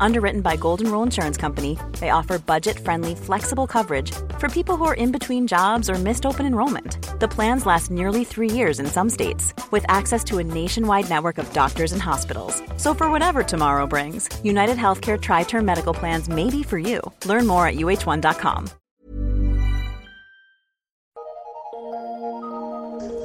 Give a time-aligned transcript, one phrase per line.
[0.00, 4.84] Underwritten by Golden Rule Insurance Company, they offer budget friendly, flexible coverage for people who
[4.84, 6.98] are in between jobs or missed open enrollment.
[7.20, 11.38] The plans last nearly three years in some states, with access to a nationwide network
[11.38, 12.62] of doctors and hospitals.
[12.76, 17.00] So, for whatever tomorrow brings, United Healthcare Tri Term Medical Plans may be for you.
[17.24, 18.66] Learn more at uh1.com.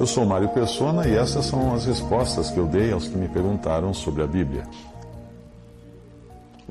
[0.00, 3.28] Eu sou Mário Persona e essas são as respostas que eu dei aos que me
[3.28, 4.66] perguntaram sobre a Bíblia.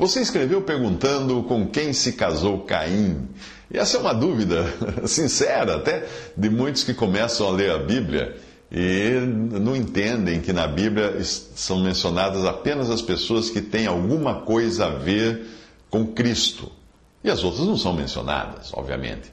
[0.02, 3.28] Você escreveu perguntando com quem se casou Caim.
[3.70, 4.66] E essa é uma dúvida
[5.06, 8.36] sincera até de muitos que começam a ler a Bíblia
[8.72, 14.88] e não entendem que na Bíblia são mencionadas apenas as pessoas que têm alguma coisa
[14.88, 15.46] a ver
[15.88, 16.72] com Cristo.
[17.24, 19.32] E as outras não são mencionadas, obviamente.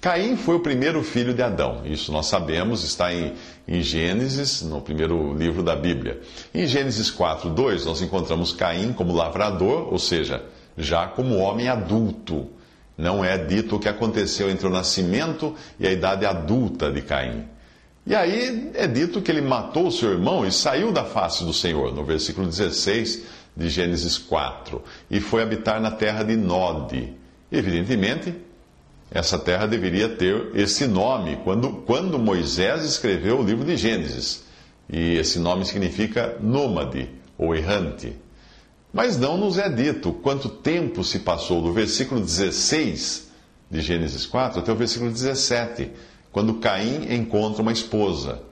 [0.00, 1.82] Caim foi o primeiro filho de Adão.
[1.84, 3.34] Isso nós sabemos, está em,
[3.68, 6.22] em, Gênesis, no primeiro livro da Bíblia.
[6.54, 10.42] Em Gênesis 4, 2, nós encontramos Caim como lavrador, ou seja,
[10.76, 12.48] já como homem adulto.
[12.96, 17.44] Não é dito o que aconteceu entre o nascimento e a idade adulta de Caim.
[18.06, 21.52] E aí é dito que ele matou o seu irmão e saiu da face do
[21.52, 23.24] Senhor, no versículo 16
[23.54, 27.14] de Gênesis 4, e foi habitar na terra de Nod.
[27.52, 28.34] Evidentemente,
[29.10, 34.44] essa terra deveria ter esse nome quando, quando Moisés escreveu o livro de Gênesis.
[34.88, 38.12] E esse nome significa nômade ou errante.
[38.92, 43.30] Mas não nos é dito quanto tempo se passou do versículo 16
[43.70, 45.90] de Gênesis 4 até o versículo 17,
[46.32, 48.42] quando Caim encontra uma esposa.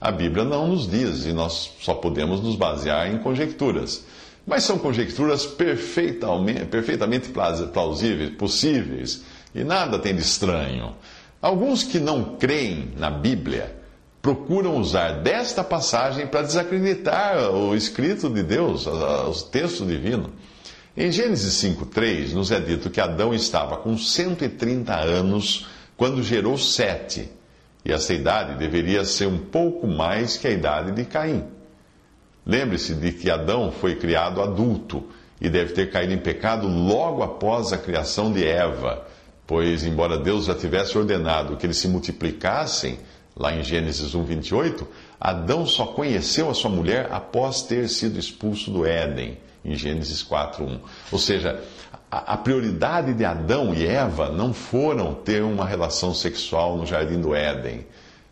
[0.00, 4.04] A Bíblia não nos diz e nós só podemos nos basear em conjecturas.
[4.46, 7.30] Mas são conjecturas perfeitamente, perfeitamente
[7.72, 9.22] plausíveis, possíveis
[9.54, 10.94] e nada tem de estranho.
[11.40, 13.76] Alguns que não creem na Bíblia
[14.20, 20.32] procuram usar desta passagem para desacreditar o escrito de Deus, o texto divino.
[20.96, 25.66] Em Gênesis 5,3 nos é dito que Adão estava com 130 anos
[25.96, 27.30] quando gerou Sete,
[27.84, 31.44] e essa idade deveria ser um pouco mais que a idade de Caim.
[32.46, 35.06] Lembre-se de que Adão foi criado adulto
[35.40, 39.06] e deve ter caído em pecado logo após a criação de Eva
[39.46, 42.98] Pois, embora Deus já tivesse ordenado que eles se multiplicassem,
[43.36, 44.86] lá em Gênesis 1, 28,
[45.20, 50.64] Adão só conheceu a sua mulher após ter sido expulso do Éden, em Gênesis 4,
[50.64, 50.80] 1.
[51.12, 51.62] Ou seja,
[52.10, 57.20] a, a prioridade de Adão e Eva não foram ter uma relação sexual no jardim
[57.20, 57.86] do Éden,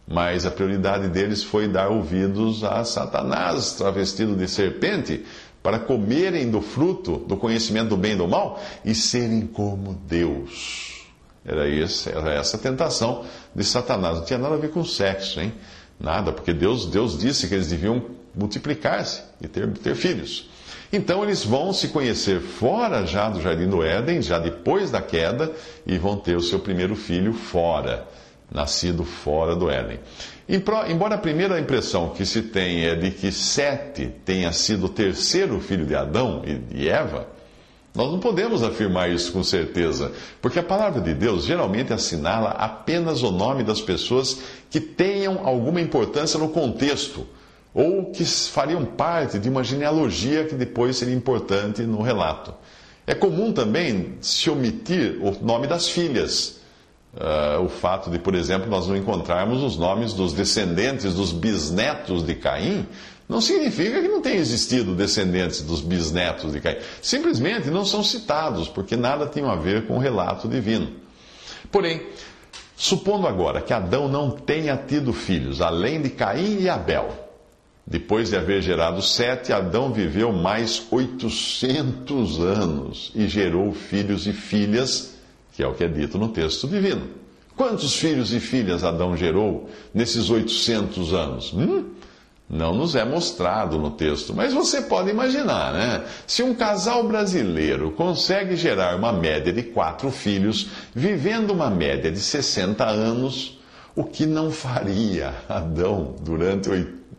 [0.09, 5.25] mas a prioridade deles foi dar ouvidos a Satanás, travestido de serpente,
[5.63, 11.02] para comerem do fruto do conhecimento do bem e do mal e serem como Deus.
[11.45, 14.19] Era, esse, era essa a tentação de Satanás.
[14.19, 15.53] Não tinha nada a ver com sexo, hein?
[15.99, 18.03] Nada, porque Deus, Deus disse que eles deviam
[18.35, 20.49] multiplicar-se e ter, ter filhos.
[20.93, 25.51] Então eles vão se conhecer fora já do jardim do Éden, já depois da queda,
[25.87, 28.07] e vão ter o seu primeiro filho fora,
[28.51, 29.99] nascido fora do Éden.
[30.49, 35.59] Embora a primeira impressão que se tem é de que Sete tenha sido o terceiro
[35.61, 37.27] filho de Adão e de Eva,
[37.95, 43.23] nós não podemos afirmar isso com certeza, porque a palavra de Deus geralmente assinala apenas
[43.23, 44.39] o nome das pessoas
[44.71, 47.27] que tenham alguma importância no contexto,
[47.75, 52.55] ou que fariam parte de uma genealogia que depois seria importante no relato.
[53.07, 56.62] É comum também se omitir o nome das filhas.
[57.15, 62.25] Uh, o fato de, por exemplo, nós não encontrarmos os nomes dos descendentes, dos bisnetos
[62.25, 62.87] de Caim,
[63.29, 66.77] não significa que não tenha existido descendentes dos bisnetos de Caim.
[67.03, 70.91] Simplesmente não são citados, porque nada tem a ver com o relato divino.
[71.71, 72.03] Porém,
[72.77, 77.11] supondo agora que Adão não tenha tido filhos, além de Caim e Abel,
[77.87, 85.15] depois de haver gerado sete, Adão viveu mais 800 anos e gerou filhos e filhas,
[85.53, 87.09] que é o que é dito no texto divino.
[87.57, 91.53] Quantos filhos e filhas Adão gerou nesses 800 anos?
[91.53, 91.85] Hum?
[92.49, 96.05] Não nos é mostrado no texto, mas você pode imaginar, né?
[96.27, 102.21] Se um casal brasileiro consegue gerar uma média de quatro filhos, vivendo uma média de
[102.21, 103.59] 60 anos,
[103.97, 106.69] o que não faria Adão durante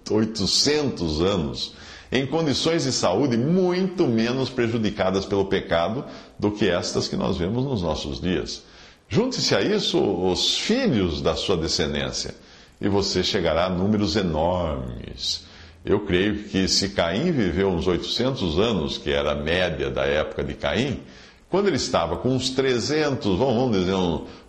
[0.07, 1.73] 800 anos,
[2.11, 6.05] em condições de saúde muito menos prejudicadas pelo pecado
[6.43, 8.63] do que estas que nós vemos nos nossos dias?
[9.07, 12.35] Junte-se a isso os filhos da sua descendência
[12.81, 15.45] e você chegará a números enormes.
[15.85, 20.43] Eu creio que se Caim viveu uns 800 anos, que era a média da época
[20.43, 21.01] de Caim,
[21.49, 23.95] Quando ele estava com uns 300, vamos dizer,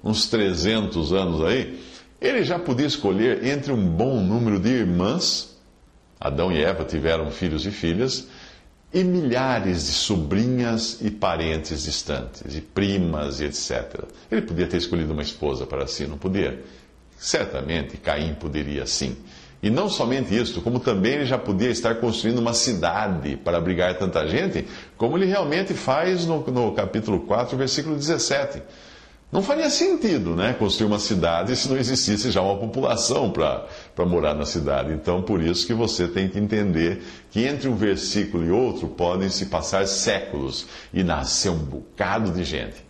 [0.02, 1.78] uns 300 anos aí,
[2.18, 5.54] ele já podia escolher entre um bom número de irmãs,
[6.18, 8.26] Adão e Eva tiveram filhos e filhas,
[8.94, 14.04] e milhares de sobrinhas e parentes distantes, e primas e etc.
[14.30, 16.62] Ele podia ter escolhido uma esposa para si, não podia?
[17.18, 19.16] Certamente Caim poderia sim.
[19.60, 23.98] E não somente isso, como também ele já podia estar construindo uma cidade para abrigar
[23.98, 24.64] tanta gente,
[24.96, 28.62] como ele realmente faz no, no capítulo 4, versículo 17.
[29.32, 34.34] Não faria sentido né, construir uma cidade se não existisse já uma população para morar
[34.34, 34.92] na cidade.
[34.92, 39.28] Então, por isso que você tem que entender que entre um versículo e outro podem
[39.28, 42.84] se passar séculos e nascer um bocado de gente.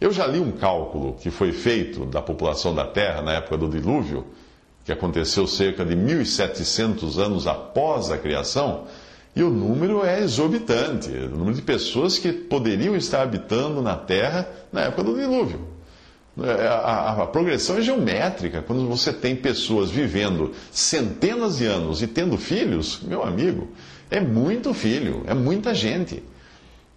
[0.00, 3.68] Eu já li um cálculo que foi feito da população da Terra na época do
[3.68, 4.24] dilúvio,
[4.84, 8.86] que aconteceu cerca de 1.700 anos após a criação,
[9.34, 14.48] e o número é exorbitante o número de pessoas que poderiam estar habitando na Terra
[14.72, 15.60] na época do dilúvio.
[16.42, 18.62] É, a, a, a, progressão é geométrica.
[18.62, 23.68] Quando você tem pessoas vivendo centenas de anos e tendo filhos, meu amigo,
[24.10, 26.22] é muito filho, é muita gente.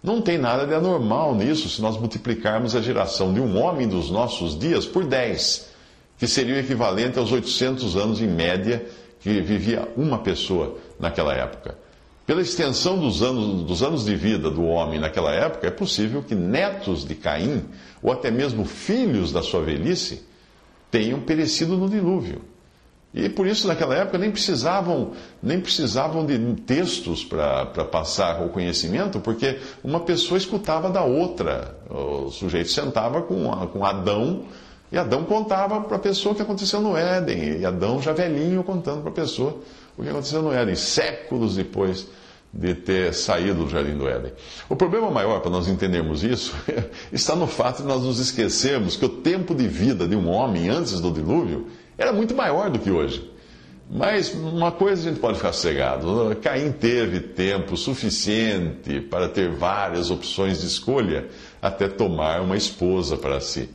[0.02, 4.10] Não tem nada de anormal nisso se nós multiplicarmos a geração de um homem dos
[4.10, 5.70] nossos dias por 10,
[6.18, 8.84] que seria o equivalente aos 800 anos em média
[9.20, 11.83] que vivia uma pessoa naquela época.
[12.26, 16.34] Pela extensão dos anos, dos anos de vida do homem naquela época, é possível que
[16.34, 17.64] netos de Caim,
[18.02, 20.24] ou até mesmo filhos da sua velhice,
[20.90, 22.40] tenham perecido no dilúvio.
[23.12, 29.20] E por isso, naquela época, nem precisavam, nem precisavam de textos para passar o conhecimento,
[29.20, 31.78] porque uma pessoa escutava da outra.
[31.88, 34.46] O sujeito sentava com, com Adão,
[34.94, 38.62] e Adão contava para a pessoa o que aconteceu no Éden, e Adão já velhinho
[38.62, 39.58] contando para a pessoa
[39.98, 42.06] o que aconteceu no Éden, séculos depois
[42.52, 44.32] de ter saído do Jardim do Éden.
[44.68, 46.54] O problema maior para nós entendermos isso
[47.12, 50.68] está no fato de nós nos esquecermos que o tempo de vida de um homem
[50.68, 51.66] antes do dilúvio
[51.98, 53.28] era muito maior do que hoje.
[53.90, 60.12] Mas uma coisa a gente pode ficar cegado: Caim teve tempo suficiente para ter várias
[60.12, 61.26] opções de escolha
[61.60, 63.68] até tomar uma esposa para si.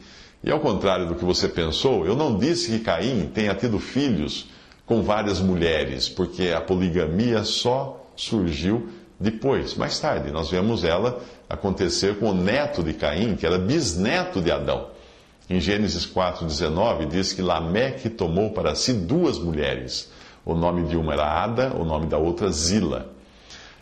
[0.43, 4.47] E ao contrário do que você pensou, eu não disse que Caim tenha tido filhos
[4.85, 8.89] com várias mulheres, porque a poligamia só surgiu
[9.19, 10.31] depois, mais tarde.
[10.31, 14.87] Nós vemos ela acontecer com o neto de Caim, que era bisneto de Adão.
[15.49, 20.09] Em Gênesis 4,19 diz que Lameque tomou para si duas mulheres.
[20.45, 23.11] O nome de uma era Ada, o nome da outra Zila.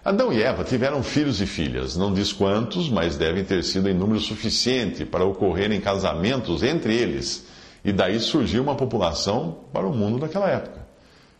[0.07, 3.94] Adão e Eva tiveram filhos e filhas, não diz quantos, mas devem ter sido em
[3.94, 7.45] número suficiente para ocorrerem casamentos entre eles.
[7.83, 10.88] E daí surgiu uma população para o mundo daquela época.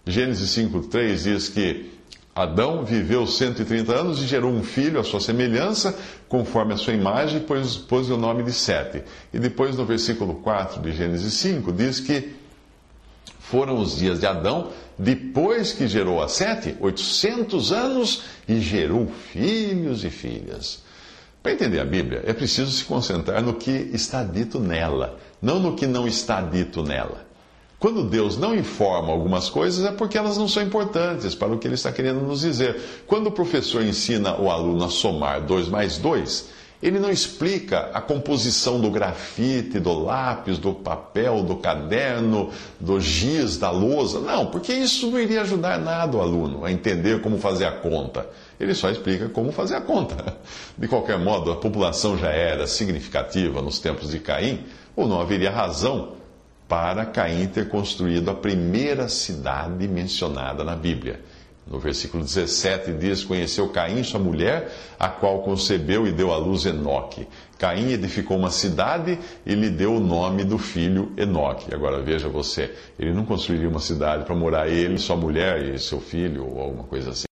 [0.06, 1.94] Gênesis 5,3 diz que
[2.36, 5.98] Adão viveu 130 anos e gerou um filho à sua semelhança,
[6.28, 9.02] conforme a sua imagem, pôs, pôs o nome de Sete.
[9.34, 12.36] E depois, no versículo 4 de Gênesis 5, diz que
[13.49, 20.03] foram os dias de Adão, depois que gerou a Sete, 800 anos, e gerou filhos
[20.03, 20.83] e filhas.
[21.41, 25.75] Para entender a Bíblia, é preciso se concentrar no que está dito nela, não no
[25.75, 27.25] que não está dito nela.
[27.79, 31.67] Quando Deus não informa algumas coisas, é porque elas não são importantes para o que
[31.67, 33.03] Ele está querendo nos dizer.
[33.05, 36.49] Quando o professor ensina o aluno a somar 2 mais 2,
[36.81, 43.57] ele não explica a composição do grafite, do lápis, do papel, do caderno, do giz,
[43.57, 44.19] da lousa.
[44.19, 48.28] Não, porque isso não iria ajudar nada o aluno a entender como fazer a conta.
[48.59, 50.37] Ele só explica como fazer a conta.
[50.78, 54.63] De qualquer modo, a população já era significativa nos tempos de Caim,
[54.95, 56.13] ou não haveria razão
[56.68, 61.21] para Caim ter construído a primeira cidade mencionada na Bíblia.
[61.69, 66.66] No versículo 17 diz: Conheceu Caim, sua mulher, a qual concebeu e deu à luz
[66.66, 67.28] Enoque.
[67.57, 71.74] Caim edificou uma cidade e lhe deu o nome do filho Enoque.
[71.74, 76.00] Agora veja você, ele não construiria uma cidade para morar ele, sua mulher e seu
[76.00, 77.28] filho, ou alguma coisa assim.